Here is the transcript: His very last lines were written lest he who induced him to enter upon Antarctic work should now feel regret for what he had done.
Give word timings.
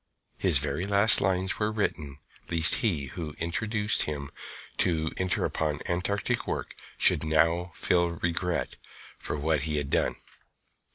His 0.39 0.57
very 0.57 0.87
last 0.87 1.21
lines 1.21 1.59
were 1.59 1.71
written 1.71 2.17
lest 2.49 2.73
he 2.81 3.05
who 3.13 3.35
induced 3.37 4.01
him 4.01 4.31
to 4.77 5.11
enter 5.17 5.45
upon 5.45 5.79
Antarctic 5.85 6.47
work 6.47 6.75
should 6.97 7.23
now 7.23 7.71
feel 7.75 8.07
regret 8.07 8.77
for 9.19 9.37
what 9.37 9.61
he 9.69 9.77
had 9.77 9.91
done. 9.91 10.15